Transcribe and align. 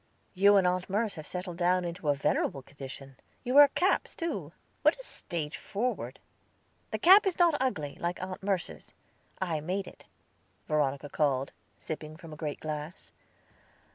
"You 0.33 0.55
and 0.57 0.65
Aunt 0.65 0.89
Merce 0.89 1.13
have 1.13 1.27
settled 1.27 1.57
down 1.57 1.85
into 1.85 2.09
a 2.09 2.15
venerable 2.15 2.63
condition. 2.63 3.17
You 3.43 3.53
wear 3.53 3.67
caps, 3.67 4.15
too! 4.15 4.51
What 4.81 4.95
a 4.99 5.03
stage 5.03 5.57
forward!" 5.57 6.17
"The 6.89 6.97
cap 6.97 7.27
is 7.27 7.37
not 7.37 7.53
ugly, 7.61 7.97
like 7.99 8.19
Aunt 8.19 8.41
Merce's; 8.41 8.93
I 9.39 9.59
made 9.59 9.85
it," 9.85 10.03
Veronica 10.67 11.07
called, 11.07 11.51
sipping 11.77 12.17
from 12.17 12.33
a 12.33 12.35
great 12.35 12.59
glass. 12.61 13.11